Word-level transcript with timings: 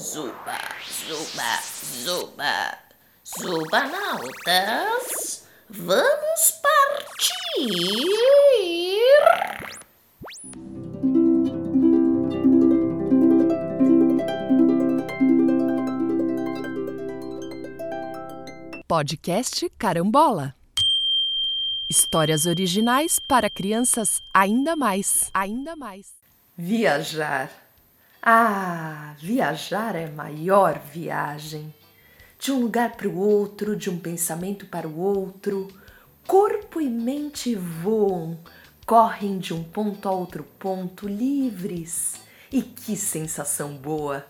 Zuba, 0.00 0.56
zuba, 1.06 1.60
zuba, 2.02 2.78
zuba 3.22 3.86
nautas, 3.86 5.46
vamos 5.68 6.60
partir. 6.62 7.68
Podcast 18.88 19.68
Carambola. 19.78 20.54
Histórias 21.90 22.46
originais 22.46 23.18
para 23.18 23.50
crianças 23.50 24.22
ainda 24.32 24.74
mais, 24.74 25.30
ainda 25.34 25.76
mais. 25.76 26.06
Viajar. 26.56 27.69
Ah, 28.22 29.14
viajar 29.18 29.96
é 29.96 30.06
maior 30.06 30.78
viagem. 30.78 31.74
De 32.38 32.52
um 32.52 32.60
lugar 32.60 32.94
para 32.94 33.08
o 33.08 33.16
outro, 33.16 33.74
de 33.74 33.88
um 33.88 33.98
pensamento 33.98 34.66
para 34.66 34.86
o 34.86 34.98
outro, 34.98 35.68
corpo 36.26 36.82
e 36.82 36.88
mente 36.90 37.54
voam, 37.54 38.38
correm 38.84 39.38
de 39.38 39.54
um 39.54 39.64
ponto 39.64 40.06
a 40.06 40.12
outro 40.12 40.44
ponto, 40.58 41.08
livres. 41.08 42.16
E 42.52 42.60
que 42.60 42.94
sensação 42.94 43.74
boa! 43.74 44.26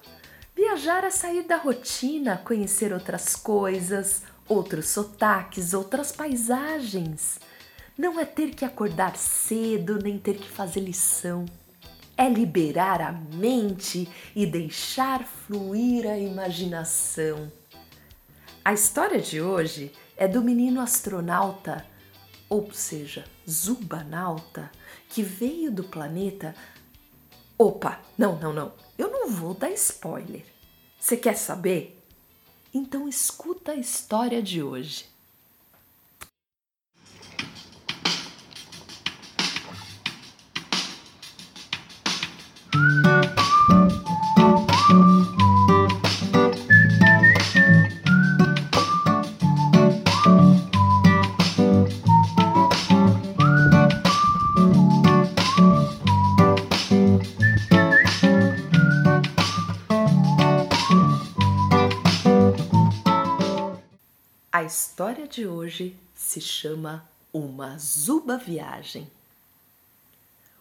Viajar 0.54 1.02
é 1.02 1.10
sair 1.10 1.42
da 1.42 1.56
rotina, 1.56 2.36
conhecer 2.36 2.92
outras 2.92 3.34
coisas, 3.34 4.22
outros 4.46 4.86
sotaques, 4.86 5.74
outras 5.74 6.12
paisagens. 6.12 7.40
Não 7.98 8.20
é 8.20 8.24
ter 8.24 8.50
que 8.50 8.64
acordar 8.64 9.16
cedo, 9.16 9.98
nem 10.00 10.16
ter 10.16 10.34
que 10.38 10.48
fazer 10.48 10.80
lição 10.80 11.44
é 12.20 12.28
liberar 12.28 13.00
a 13.00 13.12
mente 13.12 14.06
e 14.36 14.44
deixar 14.44 15.24
fluir 15.24 16.06
a 16.06 16.18
imaginação. 16.18 17.50
A 18.62 18.74
história 18.74 19.18
de 19.18 19.40
hoje 19.40 19.90
é 20.18 20.28
do 20.28 20.42
menino 20.42 20.82
astronauta, 20.82 21.82
ou 22.46 22.70
seja, 22.74 23.24
Zubanauta, 23.48 24.70
que 25.08 25.22
veio 25.22 25.72
do 25.72 25.82
planeta. 25.82 26.54
Opa, 27.56 27.98
não, 28.18 28.38
não, 28.38 28.52
não, 28.52 28.74
eu 28.98 29.10
não 29.10 29.30
vou 29.30 29.54
dar 29.54 29.70
spoiler. 29.70 30.44
Você 30.98 31.16
quer 31.16 31.38
saber? 31.38 32.04
Então 32.74 33.08
escuta 33.08 33.72
a 33.72 33.76
história 33.76 34.42
de 34.42 34.62
hoje. 34.62 35.06
História 65.00 65.26
de 65.26 65.46
hoje 65.46 65.96
se 66.14 66.42
chama 66.42 67.08
Uma 67.32 67.78
Zuba 67.78 68.36
Viagem. 68.36 69.10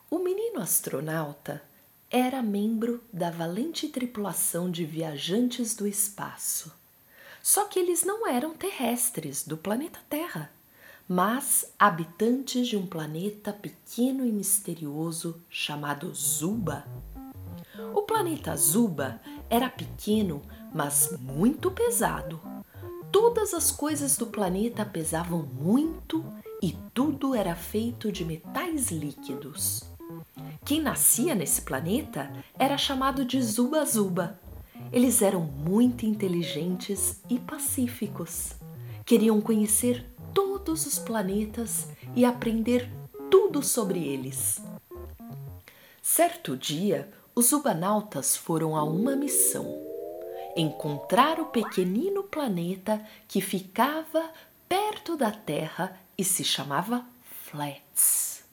O 0.10 0.18
menino 0.18 0.62
astronauta 0.62 1.62
era 2.10 2.42
membro 2.42 3.04
da 3.12 3.30
valente 3.30 3.90
tripulação 3.90 4.72
de 4.72 4.86
viajantes 4.86 5.76
do 5.76 5.86
espaço. 5.86 6.72
Só 7.44 7.66
que 7.66 7.80
eles 7.80 8.06
não 8.06 8.26
eram 8.26 8.54
terrestres 8.54 9.46
do 9.46 9.58
planeta 9.58 10.00
Terra, 10.10 10.50
mas 11.06 11.74
habitantes 11.78 12.66
de 12.66 12.78
um 12.78 12.88
planeta 12.88 13.52
pequeno 13.52 14.26
e 14.26 14.32
misterioso 14.32 15.36
chamado 15.50 16.16
Zuba. 16.16 16.88
O 17.94 18.04
planeta 18.04 18.56
Zuba 18.56 19.20
era 19.50 19.70
pequeno, 19.70 20.42
mas 20.74 21.12
muito 21.20 21.70
pesado 21.70 22.40
Todas 23.12 23.54
as 23.54 23.72
coisas 23.72 24.18
do 24.18 24.28
planeta 24.28 24.86
pesavam 24.86 25.44
muito 25.44 26.24
e 26.62 26.78
tudo 26.94 27.34
era 27.34 27.56
feito 27.56 28.12
de 28.12 28.24
metais 28.24 28.92
líquidos. 28.92 29.84
Quem 30.64 30.82
nascia 30.82 31.34
nesse 31.34 31.64
planeta 31.64 32.32
era 32.58 32.78
chamado 32.78 33.26
de 33.26 33.42
Zuba 33.42 33.84
Zuba. 33.86 34.40
Eles 34.92 35.22
eram 35.22 35.42
muito 35.42 36.06
inteligentes 36.06 37.22
e 37.30 37.40
pacíficos. 37.40 38.54
Queriam 39.06 39.42
conhecer 39.42 40.06
todos 40.34 40.86
os 40.86 41.00
planetas 41.00 41.88
e 42.16 42.26
aprender 42.26 42.90
tudo 43.32 43.64
sobre 43.64 44.00
eles. 44.00 44.62
Certo 46.02 46.56
dia, 46.56 47.10
os 47.34 47.48
Zubanautas 47.48 48.36
foram 48.36 48.76
a 48.76 48.84
uma 48.84 49.16
missão 49.16 49.89
encontrar 50.56 51.40
o 51.40 51.46
pequenino 51.46 52.24
planeta 52.24 53.06
que 53.28 53.42
ficava 53.42 54.32
perto 54.68 55.16
da 55.16 55.32
Terra 55.32 56.00
e 56.18 56.24
se 56.24 56.44
chamava 56.44 57.06
Flats. 57.44 58.44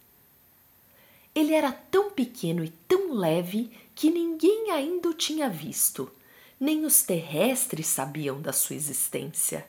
Ele 1.35 1.53
era 1.53 1.71
tão 1.73 2.11
pequeno 2.11 2.65
e 2.65 2.71
tão 2.89 3.13
leve 3.13 3.71
que 3.95 4.11
ninguém 4.11 4.71
ainda 4.71 5.11
o 5.11 5.15
tinha 5.15 5.51
visto, 5.51 6.11
nem 6.59 6.85
os 6.85 7.03
terrestres 7.03 7.87
sabiam 7.87 8.41
da 8.41 8.53
sua 8.53 8.77
existência. 8.77 9.69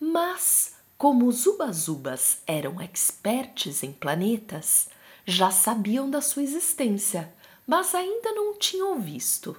Mas, 0.00 0.76
como 0.96 1.26
os 1.26 1.44
Ubazubas 1.46 2.38
eram 2.46 2.80
experts 2.80 3.82
em 3.82 3.92
planetas, 3.92 4.88
já 5.26 5.50
sabiam 5.50 6.08
da 6.08 6.20
sua 6.20 6.42
existência, 6.42 7.32
mas 7.66 7.94
ainda 7.94 8.32
não 8.32 8.58
tinham 8.58 8.98
visto. 8.98 9.56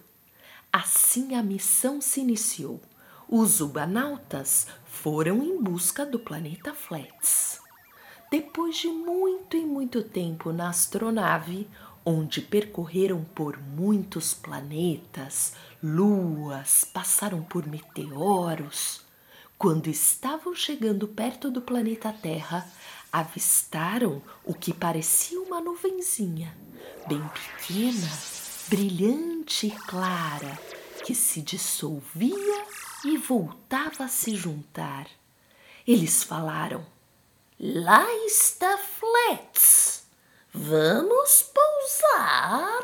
Assim 0.76 1.36
a 1.36 1.44
missão 1.44 2.02
se 2.02 2.20
iniciou. 2.20 2.82
Os 3.30 3.62
ubanautas 3.62 4.66
foram 4.88 5.44
em 5.44 5.62
busca 5.62 6.04
do 6.04 6.18
planeta 6.18 6.74
Flats. 6.74 7.62
Depois 8.32 8.78
de 8.78 8.88
muito 8.88 9.56
e 9.56 9.64
muito 9.64 10.02
tempo 10.02 10.52
na 10.52 10.70
astronave, 10.70 11.70
onde 12.04 12.42
percorreram 12.42 13.24
por 13.36 13.56
muitos 13.62 14.34
planetas, 14.34 15.54
luas, 15.82 16.84
passaram 16.84 17.44
por 17.44 17.68
meteoros, 17.68 19.02
quando 19.60 19.90
estavam 19.90 20.56
chegando 20.56 21.08
perto 21.08 21.52
do 21.52 21.62
planeta 21.62 22.12
Terra, 22.12 22.68
avistaram 23.12 24.24
o 24.44 24.56
que 24.56 24.74
parecia 24.74 25.40
uma 25.40 25.62
nuvenzinha, 25.62 26.58
bem 27.08 27.22
pequena, 27.30 28.10
brilhante 28.70 29.33
clara, 29.86 30.58
que 31.06 31.14
se 31.14 31.42
dissolvia 31.42 32.66
e 33.06 33.18
voltava 33.18 34.06
a 34.06 34.08
se 34.08 34.36
juntar. 34.36 35.08
Eles 35.86 36.24
falaram: 36.24 36.86
Lá 37.60 38.06
está 38.26 38.78
Flats. 38.78 40.06
Vamos 40.54 41.52
pousar. 41.54 42.84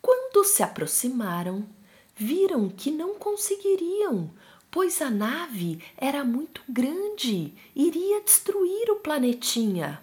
Quando 0.00 0.44
se 0.44 0.62
aproximaram, 0.62 1.66
viram 2.16 2.68
que 2.68 2.90
não 2.90 3.14
conseguiriam, 3.14 4.30
pois 4.70 5.00
a 5.00 5.08
nave 5.08 5.82
era 5.96 6.24
muito 6.24 6.62
grande, 6.68 7.54
iria 7.74 8.20
destruir 8.20 8.90
o 8.90 8.96
planetinha. 8.96 10.02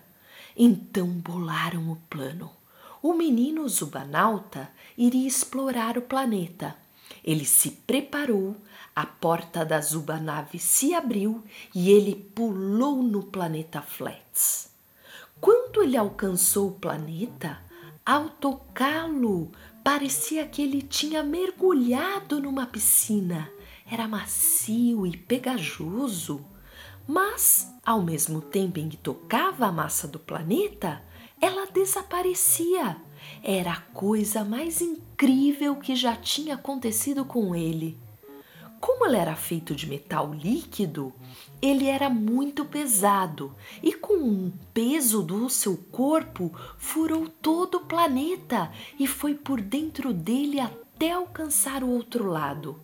Então 0.56 1.08
bolaram 1.08 1.91
o 1.91 1.97
plano 2.09 2.59
o 3.01 3.13
menino 3.13 3.67
Zubanauta 3.67 4.69
iria 4.97 5.27
explorar 5.27 5.97
o 5.97 6.01
planeta. 6.01 6.75
Ele 7.23 7.46
se 7.46 7.72
preparou, 7.72 8.55
a 8.96 9.05
porta 9.05 9.66
da 9.66 9.79
Zubanave 9.79 10.59
se 10.59 10.93
abriu 10.93 11.43
e 11.73 11.90
ele 11.90 12.16
pulou 12.16 13.01
no 13.01 13.23
planeta 13.23 13.81
Flats. 13.81 14.69
Quando 15.40 15.81
ele 15.81 15.96
alcançou 15.96 16.69
o 16.69 16.73
planeta, 16.79 17.59
ao 18.05 18.29
tocá-lo, 18.29 19.52
parecia 19.84 20.45
que 20.45 20.61
ele 20.61 20.81
tinha 20.81 21.23
mergulhado 21.23 22.41
numa 22.41 22.66
piscina. 22.66 23.49
Era 23.90 24.07
macio 24.07 25.07
e 25.07 25.16
pegajoso, 25.16 26.45
mas, 27.07 27.73
ao 27.85 28.02
mesmo 28.02 28.41
tempo 28.41 28.79
em 28.79 28.90
que 28.90 28.97
tocava 28.97 29.66
a 29.66 29.72
massa 29.72 30.07
do 30.07 30.19
planeta, 30.19 31.02
ela 31.41 31.66
desaparecia. 31.66 32.97
Era 33.44 33.74
a 33.74 33.82
coisa 33.82 34.44
mais 34.44 34.82
incrível 34.82 35.76
que 35.76 35.96
já 35.96 36.16
tinha 36.16 36.56
acontecido 36.56 37.24
com 37.26 37.56
ele. 37.56 37.97
Como 38.80 39.06
ele 39.06 39.18
era 39.18 39.36
feito 39.36 39.76
de 39.76 39.88
metal 39.88 40.34
líquido, 40.34 41.14
ele 41.62 41.88
era 41.88 42.09
muito 42.09 42.64
pesado 42.64 43.53
e, 43.84 43.91
com 43.94 44.14
o 44.14 44.53
peso 44.74 45.22
do 45.22 45.50
seu 45.50 45.76
corpo, 45.91 46.52
furou 46.78 47.28
todo 47.28 47.76
o 47.76 47.86
planeta 47.86 48.72
e 48.97 49.06
foi 49.06 49.36
por 49.36 49.59
dentro 49.59 50.14
dele 50.14 50.62
até 50.62 51.12
alcançar 51.12 51.84
o 51.84 51.90
outro 51.90 52.26
lado. 52.26 52.80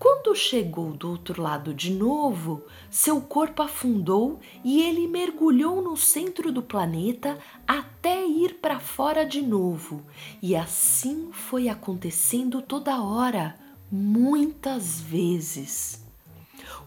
Quando 0.00 0.34
chegou 0.34 0.94
do 0.94 1.10
outro 1.10 1.42
lado 1.42 1.74
de 1.74 1.92
novo, 1.92 2.64
seu 2.88 3.20
corpo 3.20 3.62
afundou 3.62 4.40
e 4.64 4.80
ele 4.80 5.06
mergulhou 5.06 5.82
no 5.82 5.94
centro 5.94 6.50
do 6.50 6.62
planeta 6.62 7.38
até 7.68 8.26
ir 8.26 8.54
para 8.62 8.80
fora 8.80 9.26
de 9.26 9.42
novo. 9.42 10.02
E 10.40 10.56
assim 10.56 11.28
foi 11.32 11.68
acontecendo 11.68 12.62
toda 12.62 13.02
hora, 13.02 13.60
muitas 13.92 15.02
vezes. 15.02 16.02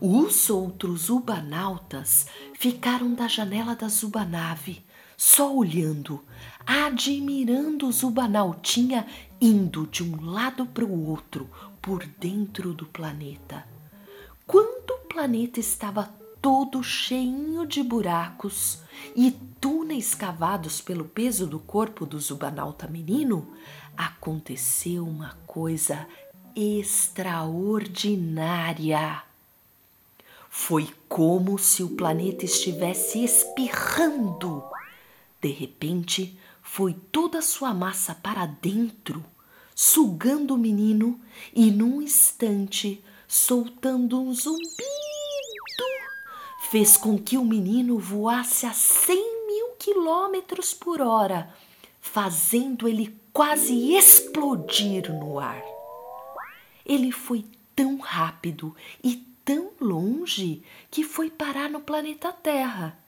Os 0.01 0.49
outros 0.49 1.11
ubanautas 1.11 2.25
ficaram 2.55 3.13
da 3.13 3.27
janela 3.27 3.75
da 3.75 3.89
zubanave, 3.89 4.83
só 5.15 5.55
olhando, 5.55 6.19
admirando 6.65 7.91
zubanautinha 7.91 9.05
indo 9.39 9.85
de 9.85 10.01
um 10.01 10.31
lado 10.31 10.65
para 10.65 10.83
o 10.83 11.09
outro 11.09 11.47
por 11.83 12.03
dentro 12.05 12.73
do 12.73 12.85
planeta. 12.85 13.67
Quando 14.47 14.91
o 14.91 14.99
planeta 15.09 15.59
estava 15.59 16.09
todo 16.41 16.81
cheinho 16.81 17.67
de 17.67 17.83
buracos 17.83 18.79
e 19.13 19.31
túneis 19.59 20.15
cavados 20.15 20.79
pelo 20.79 21.03
peso 21.03 21.45
do 21.45 21.59
corpo 21.59 22.05
do 22.05 22.17
zubanauta 22.19 22.87
menino, 22.87 23.53
aconteceu 23.97 25.05
uma 25.05 25.37
coisa 25.45 26.07
extraordinária. 26.55 29.21
Foi 30.49 30.89
como 31.09 31.59
se 31.59 31.83
o 31.83 31.89
planeta 31.89 32.45
estivesse 32.45 33.21
espirrando. 33.23 34.63
De 35.41 35.51
repente, 35.51 36.39
foi 36.61 36.93
toda 36.93 37.39
a 37.39 37.41
sua 37.41 37.73
massa 37.73 38.15
para 38.15 38.45
dentro, 38.45 39.25
sugando 39.75 40.55
o 40.55 40.57
menino 40.57 41.19
e, 41.53 41.71
num 41.71 42.01
instante, 42.01 43.03
soltando 43.27 44.21
um 44.21 44.33
zumbido, 44.33 44.63
fez 46.69 46.97
com 46.97 47.17
que 47.17 47.37
o 47.37 47.45
menino 47.45 47.99
voasse 47.99 48.65
a 48.65 48.73
cem 48.73 49.47
mil 49.47 49.71
quilômetros 49.77 50.73
por 50.73 51.01
hora, 51.01 51.53
fazendo 51.99 52.87
ele 52.87 53.17
quase 53.31 53.95
explodir 53.95 55.11
no 55.11 55.39
ar. 55.39 55.61
Ele 56.85 57.11
foi 57.11 57.45
tão 57.75 57.97
rápido 57.97 58.75
e 59.03 59.15
tão 59.43 59.71
longe 59.79 60.63
que 60.89 61.03
foi 61.03 61.29
parar 61.29 61.69
no 61.69 61.81
planeta 61.81 62.31
Terra. 62.31 63.02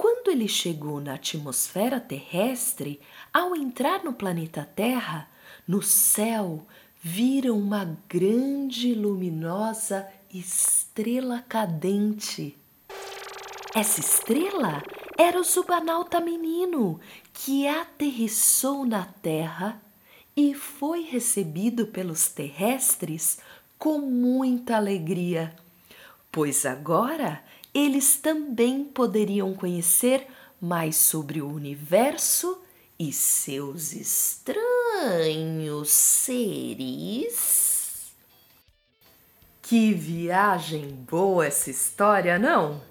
Quando 0.00 0.30
ele 0.30 0.48
chegou 0.48 0.98
na 0.98 1.16
atmosfera 1.16 2.00
terrestre, 2.00 2.98
ao 3.30 3.54
entrar 3.54 4.02
no 4.02 4.14
planeta 4.14 4.66
Terra, 4.74 5.28
no 5.68 5.82
céu 5.82 6.66
viram 7.02 7.58
uma 7.58 7.98
grande 8.08 8.88
e 8.88 8.94
luminosa 8.94 10.08
estrela 10.32 11.44
cadente. 11.46 12.56
Essa 13.74 14.00
estrela 14.00 14.82
era 15.18 15.38
o 15.38 15.44
subanauta 15.44 16.18
menino 16.18 16.98
que 17.34 17.68
aterrissou 17.68 18.86
na 18.86 19.04
Terra 19.04 19.82
e 20.34 20.54
foi 20.54 21.02
recebido 21.02 21.88
pelos 21.88 22.26
terrestres 22.26 23.38
com 23.78 23.98
muita 23.98 24.76
alegria, 24.76 25.54
pois 26.32 26.64
agora 26.64 27.44
eles 27.72 28.16
também 28.16 28.84
poderiam 28.84 29.54
conhecer 29.54 30.26
mais 30.60 30.96
sobre 30.96 31.40
o 31.40 31.48
universo 31.48 32.62
e 32.98 33.12
seus 33.12 33.92
estranhos 33.92 35.90
seres. 35.90 37.50
Que 39.62 39.94
viagem 39.94 40.88
boa 41.08 41.46
essa 41.46 41.70
história, 41.70 42.38
não? 42.38 42.82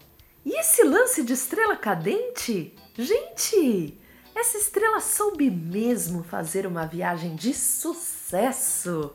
E 0.45 0.57
esse 0.59 0.83
lance 0.83 1.23
de 1.23 1.33
estrela 1.33 1.75
cadente? 1.75 2.73
Gente, 2.97 3.99
essa 4.33 4.57
estrela 4.57 5.01
soube 5.01 5.51
mesmo 5.51 6.23
fazer 6.23 6.65
uma 6.65 6.85
viagem 6.85 7.35
de 7.35 7.53
sucesso. 7.53 9.11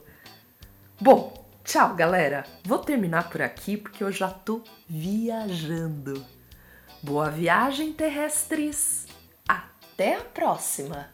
Bom, 1.00 1.43
Tchau, 1.64 1.94
galera. 1.94 2.44
Vou 2.62 2.78
terminar 2.78 3.30
por 3.30 3.40
aqui 3.40 3.78
porque 3.78 4.04
eu 4.04 4.12
já 4.12 4.28
tô 4.28 4.62
viajando. 4.86 6.22
Boa 7.02 7.30
viagem, 7.30 7.90
terrestres. 7.90 9.06
Até 9.48 10.16
a 10.16 10.20
próxima. 10.20 11.06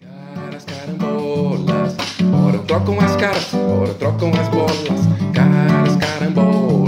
Caras, 0.00 0.64
carambolas, 0.64 1.96
ora 2.44 2.58
trocam 2.66 3.00
as 3.00 3.16
caras, 3.16 3.54
ora 3.54 3.94
trocam 3.94 4.32
as 4.34 4.48
bolas. 4.48 5.06
Caras, 5.32 5.96
carambolas, 5.96 6.83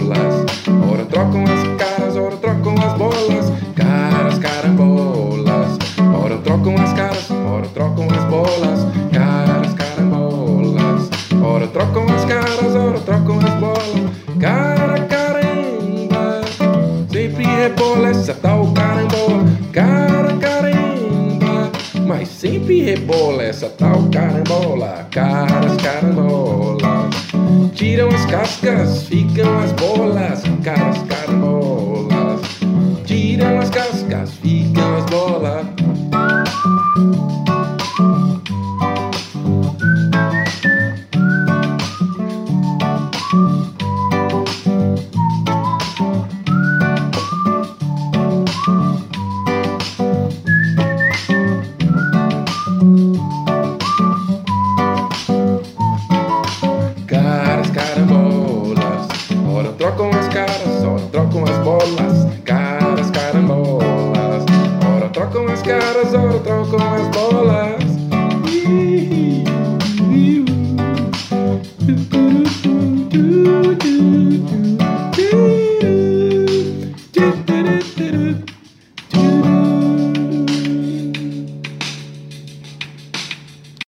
rebola 17.67 18.11
essa 18.11 18.33
tal 18.33 18.67
tá 18.67 18.81
carambola, 18.81 19.45
cara 19.73 20.37
caramba. 20.37 21.73
Mas 22.07 22.29
sempre 22.29 22.81
rebola 22.81 23.43
essa 23.43 23.69
tal 23.69 24.05
tá 24.05 24.21
carambola, 24.21 25.09
caras 25.11 25.77
carambolas. 25.83 27.17
Tiram 27.75 28.09
as 28.09 28.25
cascas, 28.27 29.03
ficam 29.03 29.59
as 29.59 29.73
bolas, 29.73 30.43
caras 30.63 30.99
carambolas. 31.09 32.41
Tiram 33.05 33.59
as 33.59 33.71
cascas, 33.71 34.31
ficam 34.35 34.99
as 34.99 35.05
bolas. 35.07 35.67